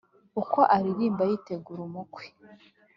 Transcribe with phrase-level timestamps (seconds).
[0.41, 2.23] Uko arimba yitegur' umukwe;